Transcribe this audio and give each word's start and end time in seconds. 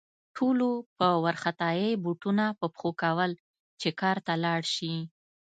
ټولو 0.35 0.69
په 0.97 1.07
وارخطايي 1.23 1.89
بوټونه 2.03 2.45
په 2.59 2.65
پښو 2.73 2.91
کول 3.01 3.31
چې 3.81 3.89
کار 4.01 4.17
ته 4.25 4.33
لاړ 4.43 4.61
شي 4.75 4.93